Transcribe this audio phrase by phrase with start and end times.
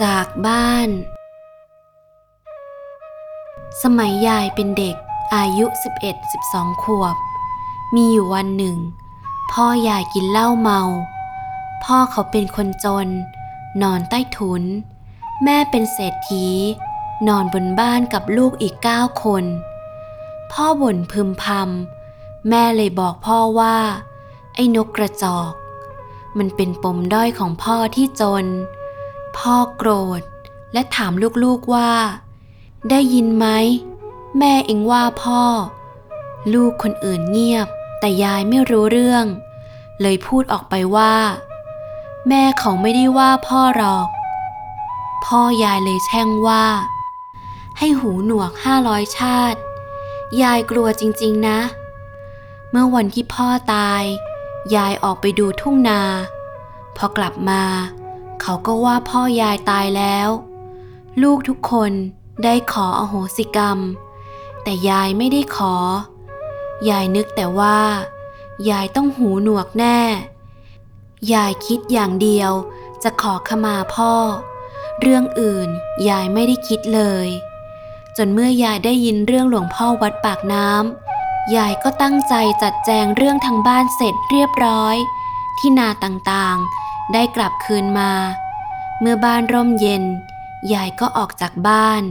[0.00, 0.88] จากบ้าน
[3.82, 4.96] สมัยยายเป็นเด็ก
[5.34, 5.66] อายุ
[6.24, 7.16] 11-12 ขวบ
[7.94, 8.78] มีอยู่วันหนึ่ง
[9.52, 10.80] พ่อยายกินเหล้าเมา
[11.84, 13.08] พ่อเขาเป็นคนจน
[13.82, 14.62] นอนใต้ถุน
[15.44, 16.46] แม่เป็นเศรษฐี
[17.28, 19.44] นอนบนบ้านกับลูกอีกเก้าคน
[20.52, 23.76] พ่อบ่นพึมพำ แม่เลยบอกพ่อว่า
[24.54, 25.52] ไอ้นกกระจอก
[26.38, 28.46] มันเป็นปมด้อยของพ่อที่จน
[29.36, 30.22] พ่อโกรธ
[30.72, 31.12] และถาม
[31.44, 31.92] ลูกๆว่า
[32.90, 33.46] ได้ยินไหม
[34.38, 35.42] แม่เองว่าพ่อ
[36.54, 37.68] ลูกคนอื่นเงียบ
[38.00, 39.24] แต่ยายไม่รู้เรื่อง
[40.00, 41.14] เลยพูดออกไปว่า
[42.28, 44.08] แม่เขาไม่ได้ว่าพ่อหรอก
[45.24, 46.64] พ่อยายเลยแช่งว่า
[47.78, 49.58] ให้หูหนวกห้าร้อยชาติ
[50.42, 51.58] ยายกลัวจริง ๆ นะ
[52.70, 54.02] เมื่อวันที่พ่อตาย
[54.76, 56.02] ยายออกไปดูทุ่งนา
[56.96, 57.62] พอกลับมา
[58.40, 60.28] เขาก็ว่าพ่อยายตายแล้ว
[61.22, 61.92] ลูกทุกคน
[62.44, 63.78] ได้ขออโหสิกรรม
[64.62, 65.74] แต่ยายไม่ได้ขอ
[66.90, 67.78] ยายนึกแต่ว่า
[68.70, 70.00] ยายต้องหูหนวกแน่
[71.32, 72.52] ยายคิดอย่างเดียว
[73.02, 74.14] จะขอขมาพ่อ
[75.00, 75.68] เรื่องอื่น
[76.08, 77.28] ยายไม่ได้คิดเลย
[78.16, 84.96] จนเมื่อยายได้ยินเรื่องหลวงพ่อวัดปากน้ำยายก็ตั้งใจจัดแจงเรื่องทางบ้านเสร็จเรียบร้อย
[85.58, 88.12] ที่นาต่างๆ ได้กลับคืนมา
[89.00, 90.04] เมื่อบ้านร่มเย็น
[90.72, 92.02] ยายก็ออกจากบ้าน